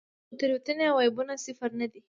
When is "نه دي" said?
1.79-1.99